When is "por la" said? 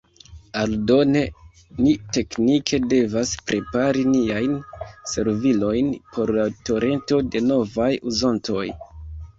6.17-6.51